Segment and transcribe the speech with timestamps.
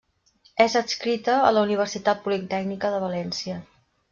[0.63, 3.63] És adscrita a la Universitat Politècnica de València.